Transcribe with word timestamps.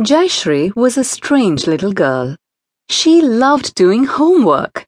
Jayashree 0.00 0.76
was 0.76 0.96
a 0.96 1.02
strange 1.02 1.66
little 1.66 1.92
girl. 1.92 2.36
She 2.88 3.20
loved 3.20 3.74
doing 3.74 4.04
homework. 4.04 4.86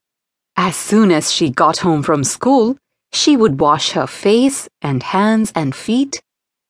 As 0.56 0.76
soon 0.76 1.10
as 1.10 1.32
she 1.32 1.50
got 1.50 1.78
home 1.78 2.04
from 2.04 2.22
school, 2.22 2.76
she 3.12 3.36
would 3.36 3.58
wash 3.58 3.90
her 3.90 4.06
face 4.06 4.68
and 4.80 5.02
hands 5.02 5.50
and 5.56 5.74
feet, 5.74 6.22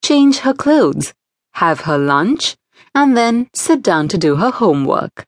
change 0.02 0.38
her 0.38 0.54
clothes, 0.54 1.12
have 1.52 1.82
her 1.82 1.98
lunch, 1.98 2.56
and 2.94 3.14
then 3.14 3.50
sit 3.54 3.82
down 3.82 4.08
to 4.08 4.16
do 4.16 4.36
her 4.36 4.50
homework. 4.50 5.26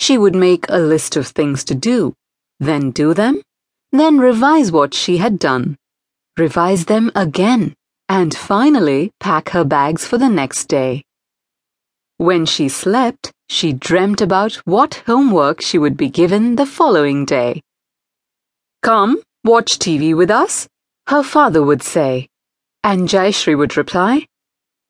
She 0.00 0.16
would 0.16 0.34
make 0.34 0.64
a 0.70 0.78
list 0.78 1.14
of 1.14 1.26
things 1.26 1.62
to 1.64 1.74
do, 1.74 2.14
then 2.58 2.90
do 2.90 3.12
them, 3.12 3.42
then 3.92 4.18
revise 4.18 4.72
what 4.72 4.94
she 4.94 5.18
had 5.18 5.38
done, 5.38 5.76
revise 6.38 6.86
them 6.86 7.12
again, 7.14 7.74
and 8.08 8.34
finally 8.34 9.10
pack 9.20 9.50
her 9.50 9.64
bags 9.64 10.06
for 10.06 10.16
the 10.16 10.30
next 10.30 10.68
day. 10.68 11.04
When 12.18 12.46
she 12.46 12.68
slept, 12.68 13.32
she 13.48 13.72
dreamt 13.72 14.20
about 14.20 14.54
what 14.66 15.02
homework 15.06 15.62
she 15.62 15.78
would 15.78 15.96
be 15.96 16.10
given 16.10 16.56
the 16.56 16.66
following 16.66 17.24
day. 17.24 17.62
Come, 18.82 19.22
watch 19.44 19.78
TV 19.78 20.16
with 20.16 20.28
us, 20.28 20.68
her 21.06 21.22
father 21.22 21.62
would 21.62 21.82
say, 21.82 22.28
and 22.82 23.08
Jayashree 23.08 23.56
would 23.56 23.76
reply, 23.76 24.26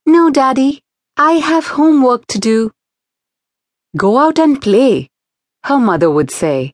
No, 0.06 0.30
Daddy, 0.30 0.80
I 1.18 1.32
have 1.32 1.66
homework 1.66 2.26
to 2.28 2.38
do. 2.38 2.72
Go 3.94 4.16
out 4.16 4.38
and 4.38 4.60
play, 4.60 5.08
her 5.64 5.78
mother 5.78 6.10
would 6.10 6.30
say, 6.30 6.72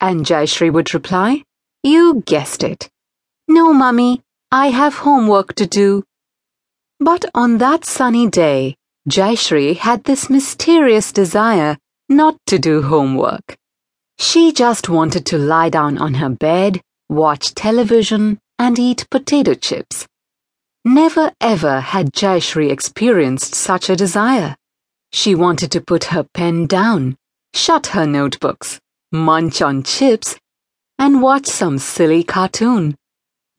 and 0.00 0.24
Jayashree 0.24 0.72
would 0.72 0.94
reply, 0.94 1.44
You 1.82 2.22
guessed 2.24 2.64
it. 2.64 2.88
No, 3.46 3.74
Mummy, 3.74 4.22
I 4.50 4.68
have 4.68 4.94
homework 4.94 5.54
to 5.56 5.66
do. 5.66 6.02
But 6.98 7.26
on 7.34 7.58
that 7.58 7.84
sunny 7.84 8.26
day, 8.26 8.76
Jayashree 9.08 9.76
had 9.76 10.04
this 10.04 10.30
mysterious 10.30 11.12
desire 11.12 11.76
not 12.08 12.36
to 12.46 12.58
do 12.58 12.82
homework. 12.82 13.56
She 14.18 14.52
just 14.52 14.88
wanted 14.88 15.26
to 15.26 15.38
lie 15.38 15.70
down 15.70 15.98
on 15.98 16.14
her 16.14 16.28
bed, 16.28 16.80
watch 17.08 17.54
television, 17.54 18.38
and 18.58 18.78
eat 18.78 19.06
potato 19.10 19.54
chips. 19.54 20.06
Never 20.84 21.32
ever 21.40 21.80
had 21.80 22.12
Jayashree 22.12 22.70
experienced 22.70 23.54
such 23.54 23.90
a 23.90 23.96
desire. 23.96 24.54
She 25.12 25.34
wanted 25.34 25.72
to 25.72 25.80
put 25.80 26.04
her 26.04 26.24
pen 26.34 26.66
down, 26.66 27.16
shut 27.54 27.88
her 27.88 28.06
notebooks, 28.06 28.80
munch 29.10 29.60
on 29.60 29.82
chips, 29.82 30.36
and 30.98 31.22
watch 31.22 31.46
some 31.46 31.78
silly 31.78 32.22
cartoon. 32.22 32.94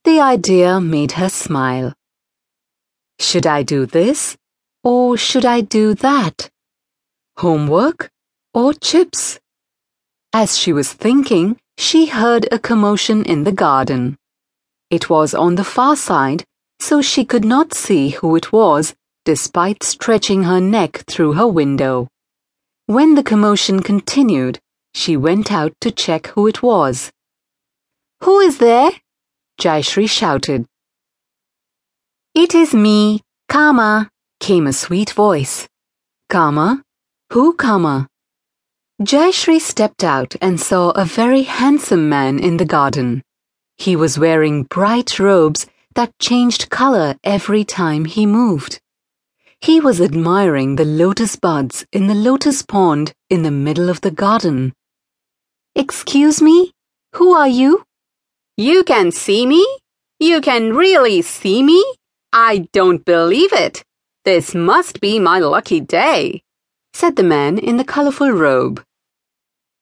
The 0.05 0.21
idea 0.21 0.79
made 0.79 1.13
her 1.13 1.29
smile. 1.29 1.93
Should 3.19 3.45
I 3.45 3.63
do 3.63 3.85
this? 3.85 4.37
Or 4.83 5.15
should 5.15 5.45
I 5.45 5.61
do 5.61 5.93
that? 5.95 6.49
Homework 7.37 8.11
or 8.53 8.73
chips? 8.73 9.39
As 10.33 10.57
she 10.57 10.73
was 10.73 10.91
thinking, 10.91 11.57
she 11.77 12.07
heard 12.07 12.51
a 12.51 12.59
commotion 12.59 13.23
in 13.23 13.45
the 13.45 13.53
garden. 13.53 14.17
It 14.89 15.09
was 15.09 15.33
on 15.33 15.55
the 15.55 15.63
far 15.63 15.95
side, 15.95 16.43
so 16.81 17.01
she 17.01 17.23
could 17.23 17.45
not 17.45 17.73
see 17.73 18.09
who 18.09 18.35
it 18.35 18.51
was, 18.51 18.93
despite 19.23 19.83
stretching 19.83 20.43
her 20.43 20.59
neck 20.59 21.05
through 21.07 21.33
her 21.33 21.47
window. 21.47 22.09
When 22.85 23.15
the 23.15 23.23
commotion 23.23 23.81
continued, 23.81 24.59
she 24.93 25.15
went 25.15 25.49
out 25.49 25.73
to 25.79 25.91
check 25.91 26.27
who 26.27 26.45
it 26.45 26.61
was. 26.61 27.09
Who 28.23 28.41
is 28.41 28.57
there? 28.57 28.91
Jayashree 29.61 30.09
shouted. 30.09 30.65
It 32.35 32.53
is 32.53 32.73
me, 32.73 33.21
Kama 33.47 34.09
came 34.43 34.67
a 34.67 34.73
sweet 34.73 35.11
voice. 35.11 35.69
Kama? 36.27 36.83
Who 37.31 37.53
Kama? 37.53 38.09
Jayashree 39.01 39.61
stepped 39.61 40.03
out 40.03 40.35
and 40.41 40.59
saw 40.59 40.89
a 40.91 41.05
very 41.05 41.43
handsome 41.43 42.09
man 42.09 42.39
in 42.39 42.57
the 42.57 42.65
garden. 42.65 43.23
He 43.77 43.95
was 43.95 44.19
wearing 44.19 44.63
bright 44.63 45.17
robes 45.17 45.65
that 45.95 46.19
changed 46.19 46.69
color 46.69 47.15
every 47.23 47.63
time 47.63 48.03
he 48.03 48.25
moved. 48.25 48.81
He 49.61 49.79
was 49.79 50.01
admiring 50.01 50.75
the 50.75 50.91
lotus 51.03 51.37
buds 51.37 51.85
in 51.93 52.07
the 52.07 52.21
lotus 52.29 52.63
pond 52.63 53.13
in 53.29 53.43
the 53.43 53.57
middle 53.67 53.87
of 53.87 54.01
the 54.01 54.11
garden. 54.11 54.73
Excuse 55.73 56.41
me? 56.41 56.73
Who 57.15 57.31
are 57.33 57.47
you? 57.47 57.85
You 58.57 58.83
can 58.83 59.13
see 59.13 59.45
me? 59.45 59.65
You 60.19 60.41
can 60.41 60.75
really 60.75 61.21
see 61.21 61.63
me? 61.63 61.81
I 62.33 62.67
don't 62.73 63.05
believe 63.05 63.53
it. 63.53 63.85
This 64.25 64.55
must 64.55 65.01
be 65.01 65.19
my 65.19 65.39
lucky 65.39 65.81
day, 65.81 66.43
said 66.93 67.17
the 67.17 67.23
man 67.23 67.57
in 67.57 67.75
the 67.75 67.83
colorful 67.83 68.31
robe. 68.31 68.81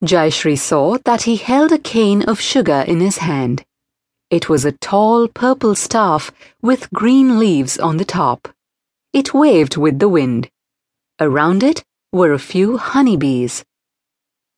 Jayashree 0.03 0.57
saw 0.57 0.97
that 1.06 1.24
he 1.24 1.35
held 1.35 1.72
a 1.72 1.78
cane 1.78 2.24
of 2.24 2.41
sugar 2.41 2.84
in 2.88 3.02
his 3.02 3.19
hand. 3.19 3.63
It 4.31 4.50
was 4.50 4.66
a 4.66 4.72
tall 4.72 5.28
purple 5.28 5.75
staff 5.75 6.31
with 6.59 6.91
green 6.91 7.38
leaves 7.38 7.78
on 7.78 7.97
the 7.97 8.06
top. 8.06 8.47
It 9.13 9.31
waved 9.31 9.78
with 9.78 10.00
the 10.00 10.09
wind. 10.09 10.50
Around 11.19 11.62
it 11.62 11.84
were 12.12 12.34
a 12.34 12.40
few 12.40 12.78
honeybees. 12.78 13.63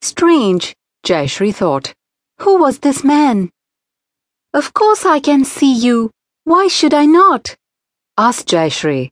Strange, 0.01 0.77
Jayashree 1.05 1.53
thought. 1.53 1.93
Who 2.39 2.57
was 2.57 2.79
this 2.79 3.03
man? 3.03 3.49
Of 4.53 4.73
course 4.73 5.05
I 5.05 5.19
can 5.19 5.43
see 5.43 5.73
you. 5.73 6.09
Why 6.45 6.67
should 6.69 6.93
I 6.93 7.05
not? 7.05 7.57
asked 8.17 8.47
Jayashree. 8.47 9.09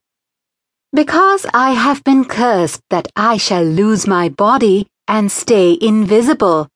Because 0.94 1.46
I 1.53 1.72
have 1.72 2.03
been 2.03 2.25
cursed 2.25 2.81
that 2.90 3.07
I 3.16 3.38
shall 3.38 3.63
lose 3.63 4.07
my 4.07 4.28
body 4.28 4.88
and 5.07 5.31
stay 5.31 5.78
invisible. 5.79 6.68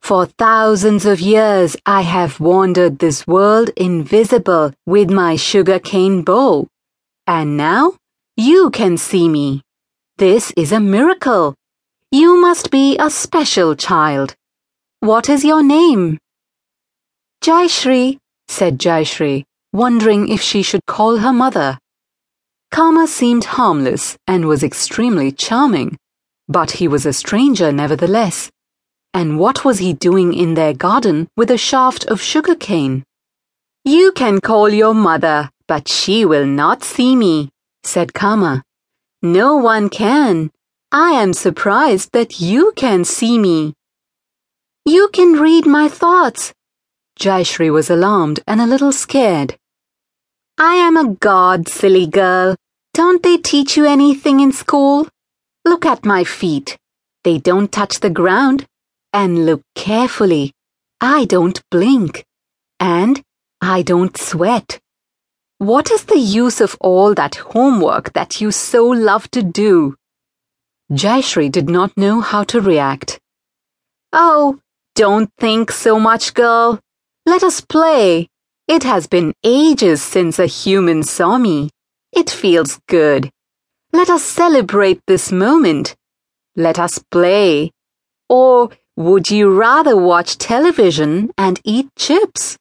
For 0.00 0.26
thousands 0.26 1.06
of 1.06 1.20
years 1.20 1.76
I 1.86 2.00
have 2.00 2.40
wandered 2.40 2.98
this 2.98 3.24
world 3.24 3.70
invisible 3.76 4.72
with 4.84 5.10
my 5.10 5.36
sugarcane 5.36 6.22
bow. 6.22 6.66
And 7.28 7.56
now 7.56 7.94
you 8.36 8.70
can 8.70 8.96
see 8.96 9.28
me. 9.28 9.62
This 10.16 10.52
is 10.56 10.72
a 10.72 10.80
miracle. 10.80 11.54
You 12.10 12.40
must 12.40 12.72
be 12.72 12.98
a 12.98 13.10
special 13.10 13.76
child. 13.76 14.34
What 14.98 15.28
is 15.28 15.44
your 15.44 15.62
name? 15.62 16.18
Jayashree, 17.44 18.18
said 18.48 18.80
Jayashree, 18.80 19.44
wondering 19.72 20.28
if 20.28 20.40
she 20.40 20.62
should 20.62 20.84
call 20.86 21.18
her 21.18 21.32
mother. 21.32 21.78
Kama 22.72 23.06
seemed 23.06 23.44
harmless 23.44 24.16
and 24.26 24.46
was 24.46 24.62
extremely 24.62 25.30
charming, 25.30 25.98
but 26.48 26.70
he 26.70 26.88
was 26.88 27.04
a 27.04 27.12
stranger 27.12 27.70
nevertheless. 27.70 28.50
And 29.12 29.38
what 29.38 29.62
was 29.62 29.78
he 29.78 29.92
doing 29.92 30.32
in 30.32 30.54
their 30.54 30.72
garden 30.72 31.28
with 31.36 31.50
a 31.50 31.58
shaft 31.58 32.06
of 32.06 32.22
sugar 32.22 32.54
cane? 32.54 33.04
You 33.84 34.10
can 34.12 34.40
call 34.40 34.70
your 34.70 34.94
mother, 34.94 35.50
but 35.68 35.86
she 35.86 36.24
will 36.24 36.46
not 36.46 36.82
see 36.82 37.14
me, 37.14 37.50
said 37.84 38.14
Kama. 38.14 38.62
No 39.20 39.56
one 39.56 39.90
can. 39.90 40.50
I 40.90 41.10
am 41.10 41.34
surprised 41.34 42.12
that 42.12 42.40
you 42.40 42.72
can 42.74 43.04
see 43.04 43.38
me. 43.38 43.74
You 44.86 45.10
can 45.12 45.34
read 45.34 45.66
my 45.66 45.88
thoughts. 45.88 46.54
Jayashree 47.20 47.70
was 47.70 47.90
alarmed 47.90 48.40
and 48.46 48.62
a 48.62 48.66
little 48.66 48.92
scared. 48.92 49.58
I 50.64 50.74
am 50.74 50.96
a 50.96 51.14
god, 51.14 51.68
silly 51.68 52.06
girl. 52.06 52.54
Don't 52.94 53.20
they 53.24 53.36
teach 53.36 53.76
you 53.76 53.84
anything 53.84 54.38
in 54.38 54.52
school? 54.52 55.08
Look 55.64 55.84
at 55.84 56.06
my 56.06 56.22
feet. 56.22 56.78
They 57.24 57.38
don't 57.38 57.72
touch 57.72 57.98
the 57.98 58.10
ground. 58.10 58.64
And 59.12 59.44
look 59.44 59.62
carefully. 59.74 60.52
I 61.00 61.24
don't 61.24 61.60
blink. 61.72 62.24
And 62.78 63.20
I 63.60 63.82
don't 63.82 64.16
sweat. 64.16 64.78
What 65.58 65.90
is 65.90 66.04
the 66.04 66.20
use 66.20 66.60
of 66.60 66.76
all 66.80 67.12
that 67.14 67.34
homework 67.54 68.12
that 68.12 68.40
you 68.40 68.52
so 68.52 68.86
love 68.86 69.28
to 69.32 69.42
do? 69.42 69.96
Jayashree 70.92 71.50
did 71.50 71.68
not 71.68 71.96
know 71.96 72.20
how 72.20 72.44
to 72.44 72.60
react. 72.60 73.18
Oh, 74.12 74.60
don't 74.94 75.28
think 75.40 75.72
so 75.72 75.98
much, 75.98 76.34
girl. 76.34 76.78
Let 77.26 77.42
us 77.42 77.60
play. 77.60 78.28
It 78.68 78.84
has 78.84 79.06
been 79.06 79.34
ages 79.42 80.02
since 80.02 80.38
a 80.38 80.46
human 80.46 81.02
saw 81.02 81.36
me. 81.36 81.70
It 82.12 82.30
feels 82.30 82.80
good. 82.88 83.30
Let 83.92 84.08
us 84.08 84.22
celebrate 84.22 85.00
this 85.06 85.32
moment. 85.32 85.96
Let 86.54 86.78
us 86.78 86.98
play. 87.10 87.72
Or 88.28 88.70
would 88.96 89.30
you 89.30 89.50
rather 89.50 89.96
watch 89.96 90.38
television 90.38 91.32
and 91.36 91.60
eat 91.64 91.88
chips? 91.96 92.56